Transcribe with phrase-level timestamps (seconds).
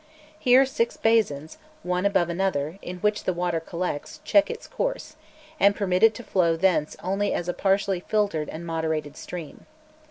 [0.39, 5.15] Here six basins, one above another, in which the water collects, check its course,
[5.59, 9.67] and permit it to flow thence only as a partially filtered and moderated stream.